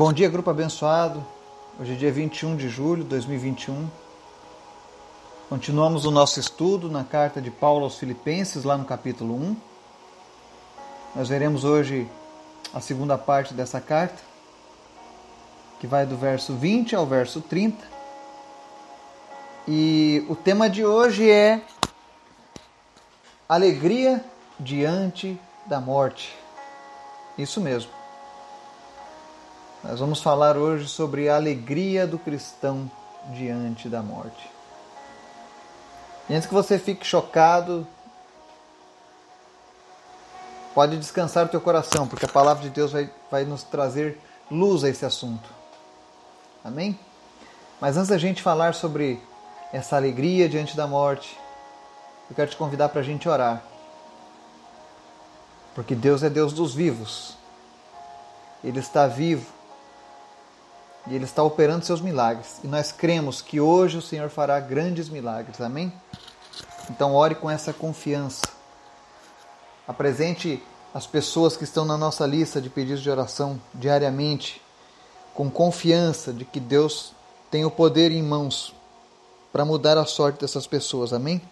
[0.00, 1.22] Bom dia, grupo abençoado.
[1.78, 3.86] Hoje é dia 21 de julho de 2021.
[5.46, 9.56] Continuamos o nosso estudo na carta de Paulo aos Filipenses, lá no capítulo 1.
[11.14, 12.08] Nós veremos hoje
[12.72, 14.16] a segunda parte dessa carta,
[15.78, 17.76] que vai do verso 20 ao verso 30.
[19.68, 21.60] E o tema de hoje é
[23.46, 24.24] Alegria
[24.58, 26.34] diante da morte.
[27.36, 27.99] Isso mesmo.
[29.82, 32.90] Nós vamos falar hoje sobre a alegria do cristão
[33.32, 34.50] diante da morte.
[36.28, 37.86] E antes que você fique chocado,
[40.74, 44.84] pode descansar o teu coração, porque a palavra de Deus vai, vai nos trazer luz
[44.84, 45.48] a esse assunto.
[46.62, 46.98] Amém?
[47.80, 49.18] Mas antes da gente falar sobre
[49.72, 51.38] essa alegria diante da morte,
[52.28, 53.62] eu quero te convidar para a gente orar.
[55.74, 57.34] Porque Deus é Deus dos vivos.
[58.62, 59.59] Ele está vivo
[61.10, 62.60] e Ele está operando seus milagres.
[62.62, 65.60] E nós cremos que hoje o Senhor fará grandes milagres.
[65.60, 65.92] Amém?
[66.88, 68.42] Então ore com essa confiança.
[69.88, 70.62] Apresente
[70.94, 74.62] as pessoas que estão na nossa lista de pedidos de oração diariamente,
[75.34, 77.12] com confiança de que Deus
[77.50, 78.72] tem o poder em mãos
[79.52, 81.12] para mudar a sorte dessas pessoas.
[81.12, 81.42] Amém?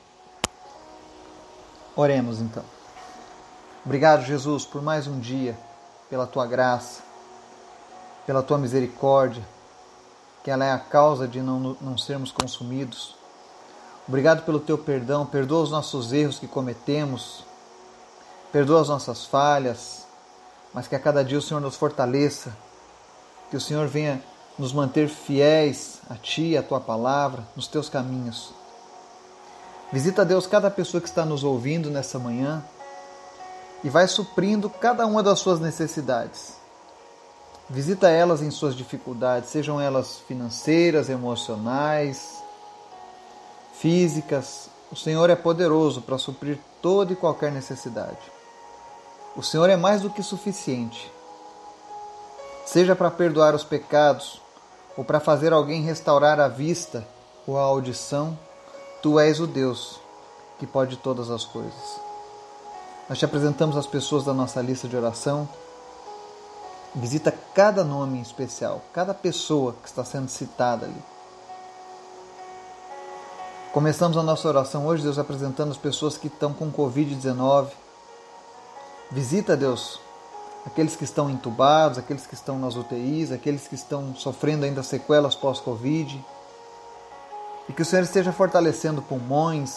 [1.97, 2.63] Oremos então.
[3.85, 5.59] Obrigado, Jesus, por mais um dia,
[6.09, 7.08] pela tua graça
[8.29, 9.43] pela tua misericórdia,
[10.45, 13.17] que ela é a causa de não, não sermos consumidos.
[14.07, 17.43] Obrigado pelo teu perdão, perdoa os nossos erros que cometemos,
[18.53, 20.07] perdoa as nossas falhas,
[20.75, 22.55] mas que a cada dia o Senhor nos fortaleça,
[23.51, 24.23] que o Senhor venha
[24.59, 28.53] nos manter fiéis a Ti, a Tua palavra, nos Teus caminhos.
[29.91, 32.63] Visita, Deus, cada pessoa que está nos ouvindo nessa manhã
[33.83, 36.58] e vai suprindo cada uma das suas necessidades.
[37.71, 42.43] Visita elas em suas dificuldades, sejam elas financeiras, emocionais,
[43.75, 44.71] físicas.
[44.91, 48.19] O Senhor é poderoso para suprir toda e qualquer necessidade.
[49.37, 51.13] O Senhor é mais do que suficiente.
[52.65, 54.41] Seja para perdoar os pecados
[54.97, 57.07] ou para fazer alguém restaurar a vista
[57.47, 58.39] ou a audição,
[59.03, 60.01] tu és o Deus
[60.59, 62.01] que pode todas as coisas.
[63.09, 65.47] Nós te apresentamos as pessoas da nossa lista de oração
[66.95, 71.03] Visita cada nome em especial, cada pessoa que está sendo citada ali.
[73.73, 77.69] Começamos a nossa oração hoje, Deus, apresentando as pessoas que estão com Covid-19.
[79.11, 80.01] Visita, Deus,
[80.65, 85.35] aqueles que estão entubados, aqueles que estão nas UTIs, aqueles que estão sofrendo ainda sequelas
[85.35, 86.25] pós-Covid.
[87.69, 89.77] E que o Senhor esteja fortalecendo pulmões,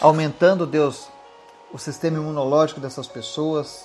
[0.00, 1.08] aumentando, Deus,
[1.72, 3.84] o sistema imunológico dessas pessoas,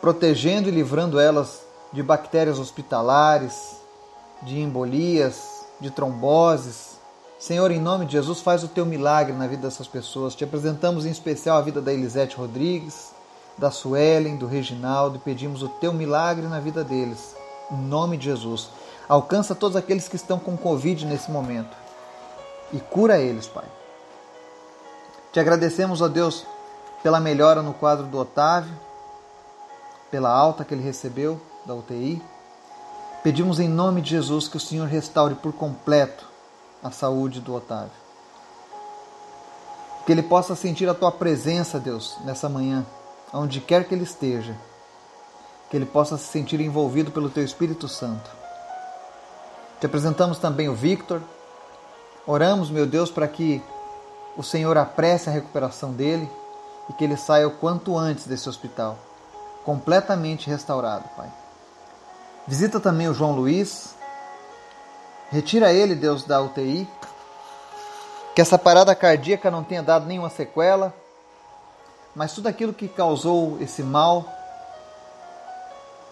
[0.00, 1.62] protegendo e livrando elas
[1.92, 3.76] de bactérias hospitalares,
[4.42, 6.98] de embolias, de tromboses.
[7.38, 10.34] Senhor, em nome de Jesus, faz o teu milagre na vida dessas pessoas.
[10.34, 13.12] Te apresentamos em especial a vida da Elisete Rodrigues,
[13.58, 17.34] da Suelen, do Reginaldo e pedimos o teu milagre na vida deles.
[17.70, 18.70] Em nome de Jesus.
[19.08, 21.76] Alcança todos aqueles que estão com Covid nesse momento
[22.72, 23.64] e cura eles, Pai.
[25.32, 26.46] Te agradecemos, ó Deus,
[27.02, 28.72] pela melhora no quadro do Otávio
[30.10, 32.22] pela alta que ele recebeu da UTI.
[33.22, 36.26] Pedimos em nome de Jesus que o Senhor restaure por completo
[36.82, 37.92] a saúde do Otávio.
[40.06, 42.84] Que ele possa sentir a tua presença, Deus, nessa manhã,
[43.32, 44.56] onde quer que ele esteja.
[45.70, 48.28] Que ele possa se sentir envolvido pelo teu Espírito Santo.
[49.78, 51.22] Te apresentamos também o Victor.
[52.26, 53.62] Oramos, meu Deus, para que
[54.36, 56.28] o Senhor apresse a recuperação dele
[56.88, 58.98] e que ele saia o quanto antes desse hospital
[59.70, 61.28] completamente restaurado, Pai.
[62.44, 63.94] Visita também o João Luiz.
[65.30, 66.88] Retira ele, Deus, da UTI.
[68.34, 70.92] Que essa parada cardíaca não tenha dado nenhuma sequela.
[72.16, 74.24] Mas tudo aquilo que causou esse mal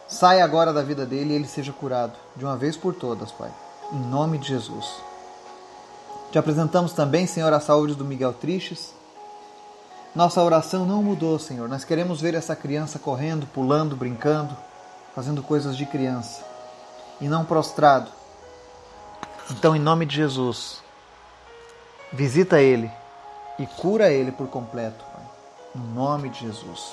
[0.06, 3.50] saia agora da vida dele e ele seja curado de uma vez por todas, Pai.
[3.92, 4.86] Em nome de Jesus.
[6.30, 8.94] Te apresentamos também, Senhor, a saúde do Miguel Tristes.
[10.14, 11.68] Nossa oração não mudou, Senhor.
[11.68, 14.56] Nós queremos ver essa criança correndo, pulando, brincando,
[15.14, 16.44] fazendo coisas de criança
[17.20, 18.10] e não prostrado.
[19.50, 20.82] Então, em nome de Jesus,
[22.12, 22.90] visita ele
[23.58, 25.22] e cura ele por completo, Pai.
[25.76, 26.92] Em nome de Jesus.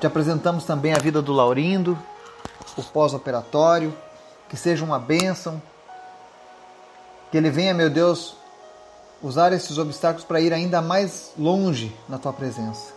[0.00, 1.98] Te apresentamos também a vida do Laurindo,
[2.76, 3.96] o pós-operatório,
[4.48, 5.60] que seja uma bênção,
[7.30, 8.36] que ele venha, meu Deus,
[9.22, 12.92] usar esses obstáculos para ir ainda mais longe na tua presença.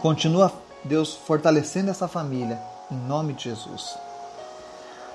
[0.00, 0.52] Continua,
[0.84, 2.60] Deus, fortalecendo essa família,
[2.90, 3.96] em nome de Jesus.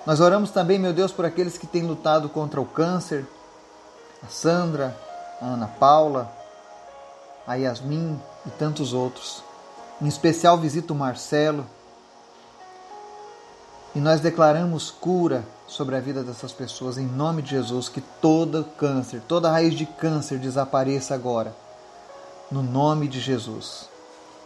[0.06, 3.26] Nós oramos também, meu Deus, por aqueles que têm lutado contra o câncer,
[4.24, 4.98] a Sandra,
[5.42, 6.32] a Ana Paula,
[7.46, 9.44] a Yasmin e tantos outros.
[10.02, 11.66] Em especial, visita o Marcelo.
[13.94, 18.64] E nós declaramos cura sobre a vida dessas pessoas, em nome de Jesus, que todo
[18.78, 21.54] câncer, toda raiz de câncer desapareça agora,
[22.50, 23.90] no nome de Jesus.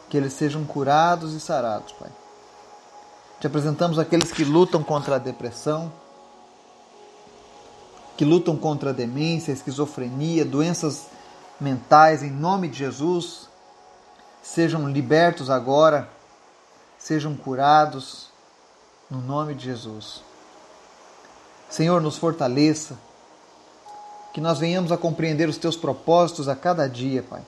[0.09, 2.09] Que eles sejam curados e sarados, Pai.
[3.39, 5.91] Te apresentamos aqueles que lutam contra a depressão,
[8.17, 11.07] que lutam contra a demência, a esquizofrenia, doenças
[11.59, 13.47] mentais, em nome de Jesus,
[14.41, 16.09] sejam libertos agora,
[16.97, 18.29] sejam curados,
[19.09, 20.30] no nome de Jesus.
[21.71, 22.99] Senhor, nos fortaleça,
[24.33, 27.41] que nós venhamos a compreender os teus propósitos a cada dia, Pai.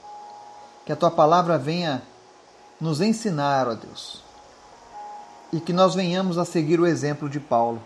[0.85, 2.01] Que a tua palavra venha
[2.81, 4.23] nos ensinar, ó Deus,
[5.51, 7.81] e que nós venhamos a seguir o exemplo de Paulo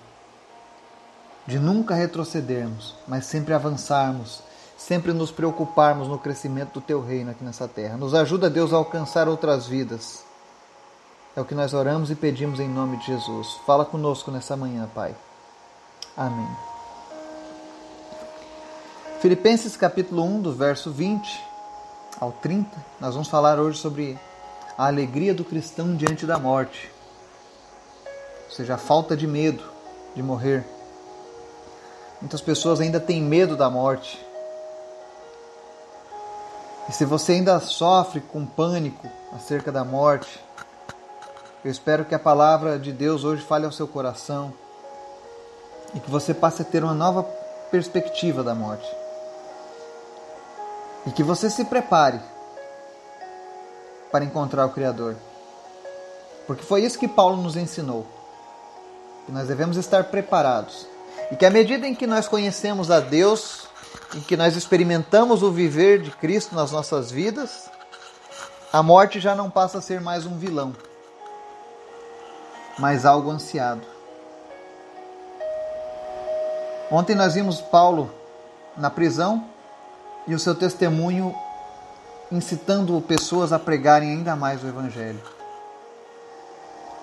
[1.47, 4.43] de nunca retrocedermos, mas sempre avançarmos,
[4.77, 7.95] sempre nos preocuparmos no crescimento do teu reino aqui nessa terra.
[7.95, 10.25] Nos ajuda, Deus, a alcançar outras vidas.
[11.35, 13.53] É o que nós oramos e pedimos em nome de Jesus.
[13.65, 15.15] Fala conosco nessa manhã, Pai.
[16.17, 16.49] Amém.
[19.21, 21.45] Filipenses capítulo 1, do verso 20
[22.19, 24.17] ao 30, nós vamos falar hoje sobre
[24.75, 26.91] a alegria do cristão diante da morte.
[28.45, 29.63] Ou seja, a falta de medo
[30.15, 30.65] de morrer.
[32.19, 34.19] Muitas pessoas ainda têm medo da morte.
[36.89, 40.43] E se você ainda sofre com pânico acerca da morte,
[41.63, 44.51] eu espero que a palavra de Deus hoje fale ao seu coração
[45.93, 47.23] e que você passe a ter uma nova
[47.71, 48.87] perspectiva da morte.
[51.05, 52.19] E que você se prepare
[54.11, 55.15] para encontrar o Criador.
[56.45, 58.05] Porque foi isso que Paulo nos ensinou.
[59.25, 60.87] Que nós devemos estar preparados
[61.31, 63.67] e que à medida em que nós conhecemos a Deus,
[64.15, 67.69] em que nós experimentamos o viver de Cristo nas nossas vidas,
[68.71, 70.73] a morte já não passa a ser mais um vilão,
[72.79, 73.96] mas algo ansiado.
[76.89, 78.09] Ontem nós vimos Paulo
[78.77, 79.43] na prisão
[80.25, 81.35] e o seu testemunho
[82.31, 85.21] incitando pessoas a pregarem ainda mais o Evangelho.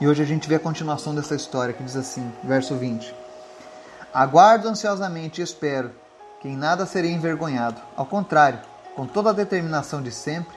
[0.00, 3.14] E hoje a gente vê a continuação dessa história que diz assim, verso 20.
[4.12, 5.90] Aguardo ansiosamente e espero
[6.40, 7.80] que em nada serei envergonhado.
[7.94, 8.60] Ao contrário,
[8.96, 10.56] com toda a determinação de sempre,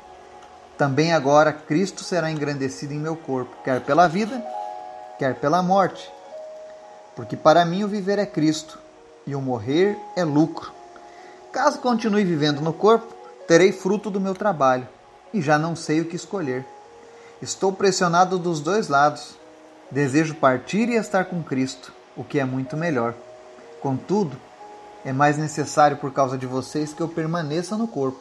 [0.77, 4.41] também agora Cristo será engrandecido em meu corpo, quer pela vida,
[5.19, 6.09] quer pela morte.
[7.13, 8.86] Porque para mim o viver é Cristo
[9.27, 10.71] e o morrer é lucro.
[11.51, 13.13] Caso continue vivendo no corpo,
[13.47, 14.87] terei fruto do meu trabalho
[15.33, 16.65] e já não sei o que escolher.
[17.41, 19.35] Estou pressionado dos dois lados.
[19.91, 23.13] Desejo partir e estar com Cristo, o que é muito melhor.
[23.81, 24.35] Contudo,
[25.05, 28.19] é mais necessário por causa de vocês que eu permaneça no corpo.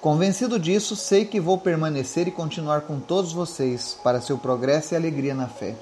[0.00, 4.96] Convencido disso, sei que vou permanecer e continuar com todos vocês para seu progresso e
[4.96, 5.74] alegria na fé,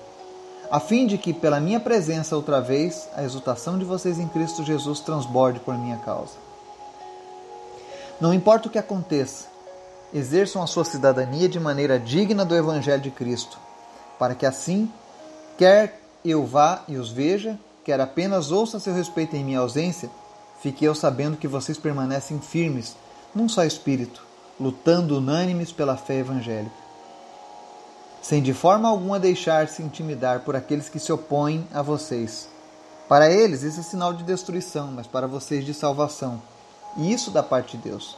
[0.70, 4.64] a fim de que, pela minha presença outra vez, a exultação de vocês em Cristo
[4.64, 6.34] Jesus transborde por minha causa.
[8.20, 9.46] Não importa o que aconteça,
[10.12, 13.58] exerçam a sua cidadania de maneira digna do Evangelho de Cristo,
[14.18, 14.90] para que assim,
[15.58, 20.10] quer eu vá e os veja, quer apenas ouça seu respeito em minha ausência,
[20.60, 22.96] fique eu sabendo que vocês permanecem firmes
[23.34, 24.24] num só espírito,
[24.58, 26.85] lutando unânimes pela fé evangélica.
[28.22, 32.48] Sem de forma alguma deixar-se intimidar por aqueles que se opõem a vocês.
[33.08, 36.42] Para eles isso é sinal de destruição, mas para vocês de salvação.
[36.96, 38.16] E isso da parte de Deus.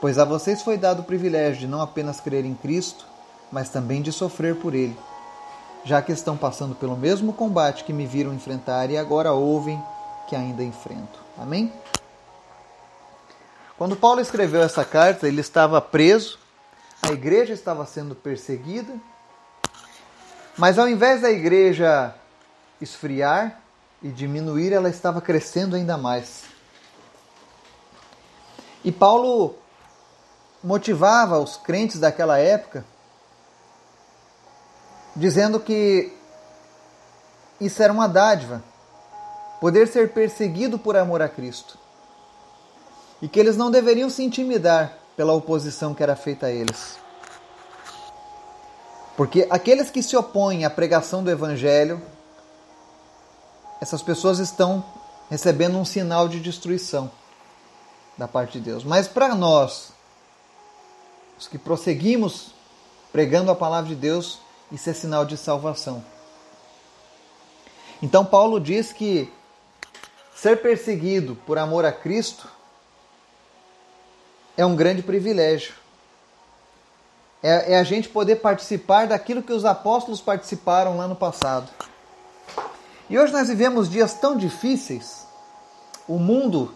[0.00, 3.06] Pois a vocês foi dado o privilégio de não apenas crer em Cristo,
[3.50, 4.96] mas também de sofrer por Ele
[5.84, 9.82] já que estão passando pelo mesmo combate que me viram enfrentar e agora ouvem
[10.28, 11.18] que ainda enfrento.
[11.36, 11.72] Amém?
[13.76, 16.38] Quando Paulo escreveu essa carta, ele estava preso,
[17.00, 18.92] a igreja estava sendo perseguida,
[20.58, 22.12] mas ao invés da igreja
[22.80, 23.60] esfriar
[24.02, 26.42] e diminuir, ela estava crescendo ainda mais.
[28.84, 29.56] E Paulo
[30.62, 32.84] motivava os crentes daquela época
[35.14, 36.12] dizendo que
[37.60, 38.62] isso era uma dádiva,
[39.60, 41.76] poder ser perseguido por amor a Cristo.
[43.20, 46.98] E que eles não deveriam se intimidar pela oposição que era feita a eles.
[49.18, 52.00] Porque aqueles que se opõem à pregação do Evangelho,
[53.80, 54.84] essas pessoas estão
[55.28, 57.10] recebendo um sinal de destruição
[58.16, 58.84] da parte de Deus.
[58.84, 59.90] Mas para nós,
[61.36, 62.54] os que prosseguimos
[63.10, 64.38] pregando a palavra de Deus,
[64.70, 66.04] isso é sinal de salvação.
[68.00, 69.32] Então, Paulo diz que
[70.32, 72.48] ser perseguido por amor a Cristo
[74.56, 75.74] é um grande privilégio.
[77.42, 81.70] É, é, a gente poder participar daquilo que os apóstolos participaram lá no passado.
[83.08, 85.26] E hoje nós vivemos dias tão difíceis,
[86.06, 86.74] o mundo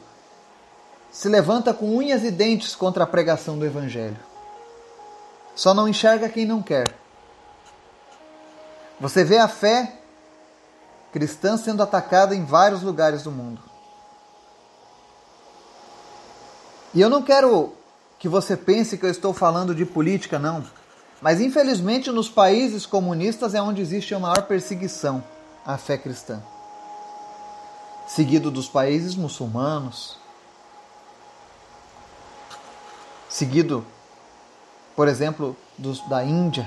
[1.10, 4.18] se levanta com unhas e dentes contra a pregação do Evangelho.
[5.54, 6.94] Só não enxerga quem não quer.
[8.98, 9.98] Você vê a fé
[11.12, 13.60] cristã sendo atacada em vários lugares do mundo.
[16.94, 17.74] E eu não quero
[18.22, 20.64] que você pense que eu estou falando de política, não.
[21.20, 25.24] Mas infelizmente nos países comunistas é onde existe a maior perseguição
[25.66, 26.40] à fé cristã.
[28.06, 30.16] Seguido dos países muçulmanos,
[33.28, 33.84] seguido,
[34.94, 36.64] por exemplo, dos, da Índia,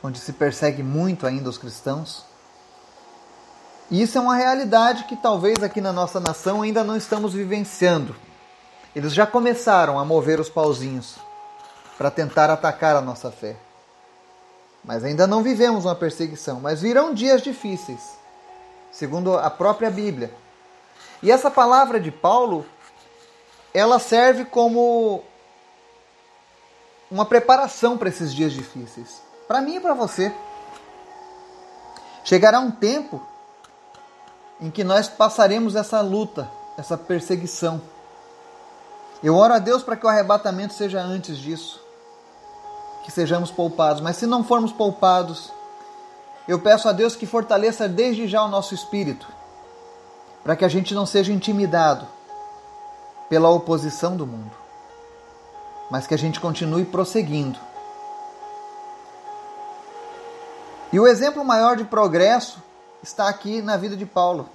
[0.00, 2.24] onde se persegue muito ainda os cristãos.
[3.90, 8.14] E isso é uma realidade que talvez aqui na nossa nação ainda não estamos vivenciando.
[8.96, 11.16] Eles já começaram a mover os pauzinhos
[11.98, 13.54] para tentar atacar a nossa fé.
[14.82, 18.00] Mas ainda não vivemos uma perseguição, mas virão dias difíceis,
[18.90, 20.32] segundo a própria Bíblia.
[21.22, 22.64] E essa palavra de Paulo,
[23.74, 25.22] ela serve como
[27.10, 29.20] uma preparação para esses dias difíceis.
[29.46, 30.32] Para mim e para você.
[32.24, 33.20] Chegará um tempo
[34.58, 37.94] em que nós passaremos essa luta, essa perseguição.
[39.22, 41.80] Eu oro a Deus para que o arrebatamento seja antes disso,
[43.04, 44.00] que sejamos poupados.
[44.00, 45.52] Mas se não formos poupados,
[46.46, 49.26] eu peço a Deus que fortaleça desde já o nosso espírito,
[50.44, 52.06] para que a gente não seja intimidado
[53.28, 54.66] pela oposição do mundo
[55.90, 57.58] mas que a gente continue prosseguindo.
[60.92, 62.62] E o exemplo maior de progresso
[63.02, 64.48] está aqui na vida de Paulo.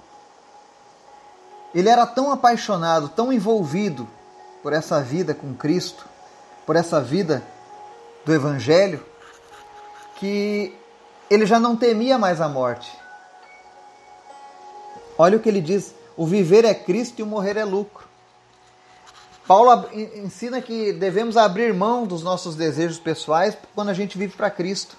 [1.74, 4.08] Ele era tão apaixonado, tão envolvido
[4.62, 6.06] por essa vida com Cristo,
[6.64, 7.42] por essa vida
[8.24, 9.04] do Evangelho,
[10.16, 10.74] que
[11.28, 12.90] ele já não temia mais a morte.
[15.18, 18.06] Olha o que ele diz: o viver é Cristo e o morrer é lucro.
[19.46, 24.50] Paulo ensina que devemos abrir mão dos nossos desejos pessoais quando a gente vive para
[24.50, 24.96] Cristo.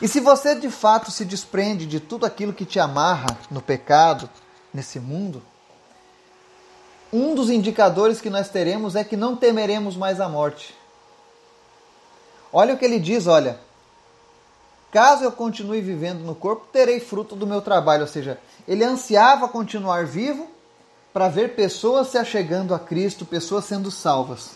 [0.00, 4.30] E se você de fato se desprende de tudo aquilo que te amarra no pecado,
[4.72, 5.42] nesse mundo,
[7.12, 10.74] um dos indicadores que nós teremos é que não temeremos mais a morte.
[12.52, 13.58] Olha o que ele diz, olha.
[14.90, 18.38] Caso eu continue vivendo no corpo, terei fruto do meu trabalho, ou seja,
[18.68, 20.48] ele ansiava continuar vivo
[21.12, 24.50] para ver pessoas se achegando a Cristo, pessoas sendo salvas.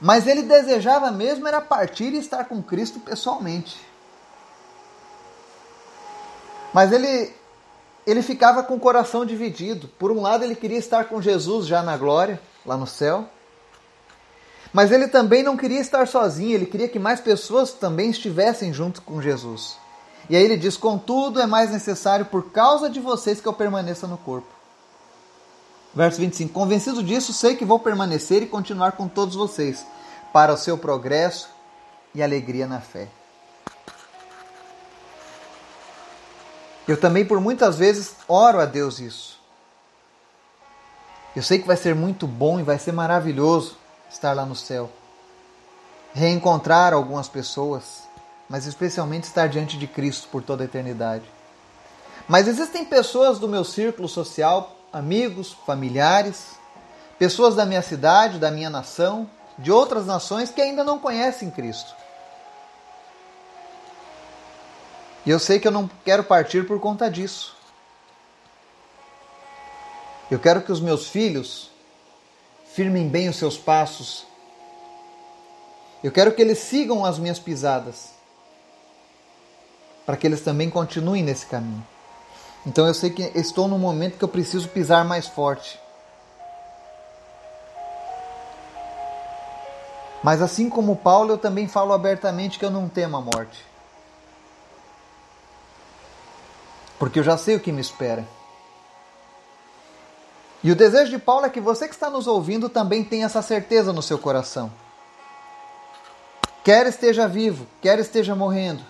[0.00, 3.80] Mas ele desejava mesmo era partir e estar com Cristo pessoalmente.
[6.72, 7.34] Mas ele
[8.06, 9.88] ele ficava com o coração dividido.
[9.98, 13.28] Por um lado, ele queria estar com Jesus já na glória, lá no céu.
[14.72, 19.02] Mas ele também não queria estar sozinho, ele queria que mais pessoas também estivessem junto
[19.02, 19.76] com Jesus.
[20.30, 24.06] E aí ele diz: Contudo, é mais necessário por causa de vocês que eu permaneça
[24.06, 24.48] no corpo.
[25.94, 29.86] Verso 25: Convencido disso, sei que vou permanecer e continuar com todos vocês,
[30.32, 31.50] para o seu progresso
[32.14, 33.08] e alegria na fé.
[36.86, 39.40] Eu também, por muitas vezes, oro a Deus isso.
[41.34, 43.76] Eu sei que vai ser muito bom e vai ser maravilhoso
[44.10, 44.90] estar lá no céu.
[46.12, 48.02] Reencontrar algumas pessoas,
[48.48, 51.24] mas especialmente estar diante de Cristo por toda a eternidade.
[52.28, 56.56] Mas existem pessoas do meu círculo social amigos, familiares,
[57.18, 61.94] pessoas da minha cidade, da minha nação, de outras nações que ainda não conhecem Cristo.
[65.24, 67.56] E eu sei que eu não quero partir por conta disso.
[70.30, 71.70] Eu quero que os meus filhos
[72.74, 74.26] firmem bem os seus passos.
[76.02, 78.10] Eu quero que eles sigam as minhas pisadas,
[80.04, 81.86] para que eles também continuem nesse caminho.
[82.66, 85.78] Então eu sei que estou num momento que eu preciso pisar mais forte.
[90.22, 93.71] Mas assim como Paulo, eu também falo abertamente que eu não temo a morte.
[97.02, 98.24] Porque eu já sei o que me espera.
[100.62, 103.42] E o desejo de Paulo é que você que está nos ouvindo também tenha essa
[103.42, 104.72] certeza no seu coração.
[106.62, 108.84] Quer esteja vivo, quer esteja morrendo,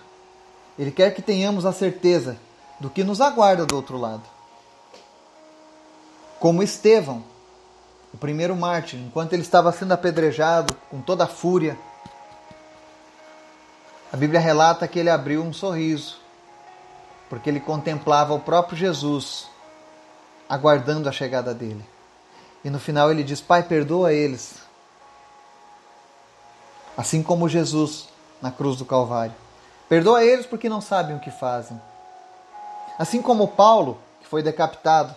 [0.77, 2.37] ele quer que tenhamos a certeza
[2.79, 4.29] do que nos aguarda do outro lado.
[6.39, 7.23] Como Estevão,
[8.13, 11.75] o primeiro mártir, enquanto ele estava sendo apedrejado com toda a fúria,
[14.11, 16.21] a Bíblia relata que ele abriu um sorriso
[17.29, 19.47] porque ele contemplava o próprio Jesus
[20.47, 21.83] aguardando a chegada dele.
[22.63, 24.61] E no final ele diz: Pai, perdoa eles.
[26.95, 28.07] Assim como Jesus
[28.41, 29.33] na cruz do Calvário.
[29.89, 31.79] Perdoa eles porque não sabem o que fazem.
[32.97, 35.13] Assim como Paulo, que foi decapitado,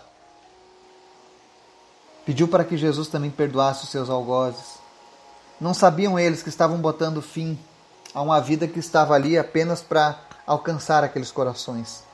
[2.24, 4.78] pediu para que Jesus também perdoasse os seus algozes.
[5.60, 7.58] Não sabiam eles que estavam botando fim
[8.14, 12.04] a uma vida que estava ali apenas para alcançar aqueles corações.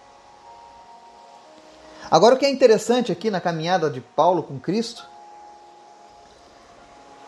[2.11, 5.07] Agora, o que é interessante aqui na caminhada de Paulo com Cristo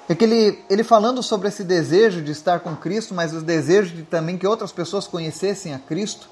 [0.08, 3.94] é que ele, ele falando sobre esse desejo de estar com Cristo, mas o desejo
[3.94, 6.28] de também que outras pessoas conhecessem a Cristo,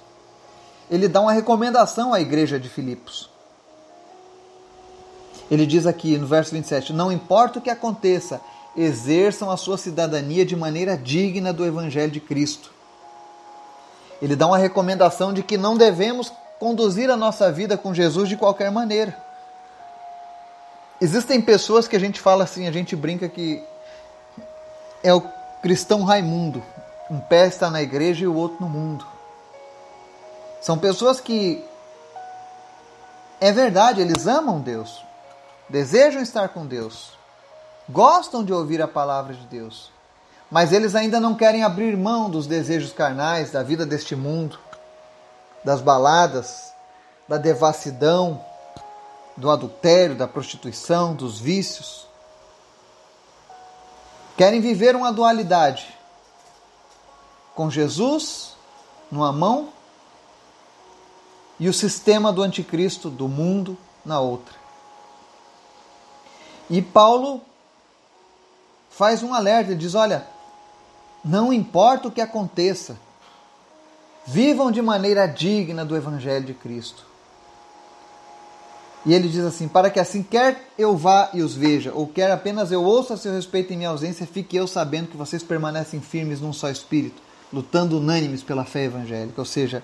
[0.90, 3.30] ele dá uma recomendação à igreja de Filipos.
[5.50, 8.40] Ele diz aqui no verso 27: Não importa o que aconteça,
[8.76, 12.70] exerçam a sua cidadania de maneira digna do Evangelho de Cristo.
[14.22, 18.36] Ele dá uma recomendação de que não devemos conduzir a nossa vida com Jesus de
[18.36, 19.16] qualquer maneira.
[21.00, 23.60] Existem pessoas que a gente fala assim, a gente brinca que
[25.02, 25.20] é o
[25.60, 26.62] cristão Raimundo.
[27.10, 29.04] Um pé está na igreja e o outro no mundo.
[30.60, 31.64] São pessoas que
[33.40, 35.04] é verdade, eles amam Deus,
[35.68, 37.10] desejam estar com Deus,
[37.88, 39.90] gostam de ouvir a palavra de Deus,
[40.52, 44.56] mas eles ainda não querem abrir mão dos desejos carnais, da vida deste mundo
[45.64, 46.72] das baladas,
[47.28, 48.44] da devassidão,
[49.36, 52.06] do adultério, da prostituição, dos vícios.
[54.36, 55.96] Querem viver uma dualidade
[57.54, 58.56] com Jesus
[59.10, 59.68] numa mão
[61.58, 64.54] e o sistema do anticristo do mundo na outra.
[66.68, 67.40] E Paulo
[68.90, 70.26] faz um alerta, ele diz: olha,
[71.24, 72.96] não importa o que aconteça,
[74.26, 77.04] Vivam de maneira digna do Evangelho de Cristo.
[79.04, 82.30] E ele diz assim: Para que assim, quer eu vá e os veja, ou quer
[82.30, 86.00] apenas eu ouça a seu respeito em minha ausência, fique eu sabendo que vocês permanecem
[86.00, 87.20] firmes num só espírito,
[87.52, 89.40] lutando unânimes pela fé evangélica.
[89.40, 89.82] Ou seja,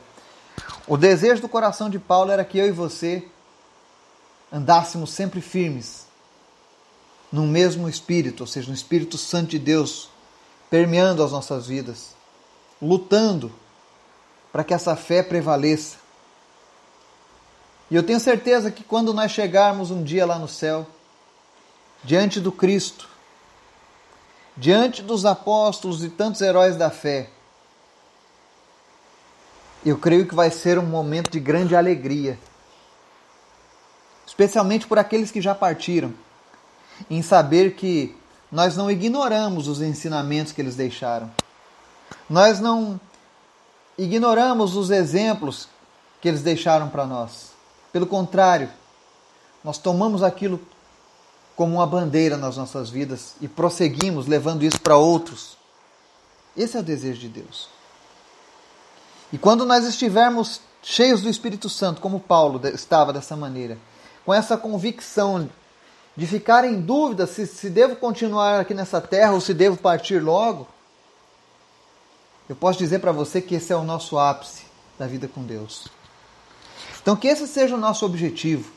[0.87, 3.27] o desejo do coração de Paulo era que eu e você
[4.53, 6.07] andássemos sempre firmes
[7.33, 10.09] no mesmo espírito, ou seja, no Espírito Santo de Deus,
[10.71, 12.15] permeando as nossas vidas,
[12.81, 13.53] lutando
[14.53, 15.97] para que essa fé prevaleça.
[17.91, 20.87] E eu tenho certeza que quando nós chegarmos um dia lá no céu,
[22.05, 23.09] diante do Cristo,
[24.57, 27.31] diante dos apóstolos e tantos heróis da fé,
[29.85, 32.39] eu creio que vai ser um momento de grande alegria,
[34.27, 36.13] especialmente por aqueles que já partiram,
[37.09, 38.15] em saber que
[38.51, 41.31] nós não ignoramos os ensinamentos que eles deixaram.
[42.29, 43.01] Nós não
[43.97, 45.69] ignoramos os exemplos
[46.21, 47.53] que eles deixaram para nós.
[47.93, 48.71] Pelo contrário,
[49.63, 50.61] nós tomamos aquilo
[51.57, 55.57] como uma bandeira nas nossas vidas e prosseguimos levando isso para outros.
[56.57, 57.69] Esse é o desejo de Deus.
[59.33, 63.77] E quando nós estivermos cheios do Espírito Santo, como Paulo estava dessa maneira,
[64.25, 65.51] com essa convicção
[66.19, 70.19] de ficar em dúvida se, se devo continuar aqui nessa terra ou se devo partir
[70.19, 70.67] logo,
[72.49, 74.65] eu posso dizer para você que esse é o nosso ápice
[74.99, 75.87] da vida com Deus.
[77.01, 78.69] Então, que esse seja o nosso objetivo.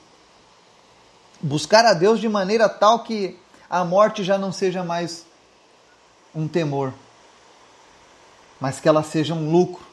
[1.41, 5.25] Buscar a Deus de maneira tal que a morte já não seja mais
[6.35, 6.93] um temor,
[8.59, 9.83] mas que ela seja um lucro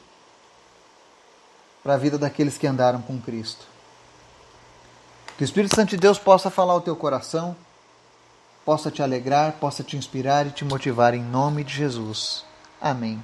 [1.81, 3.65] para a vida daqueles que andaram com Cristo.
[5.39, 7.55] Que o Espírito Santo de Deus possa falar ao teu coração,
[8.65, 12.43] possa te alegrar, possa te inspirar e te motivar em nome de Jesus.
[12.81, 13.23] Amém.